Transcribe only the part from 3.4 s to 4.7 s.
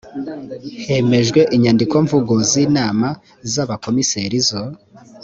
z abakomiseri zo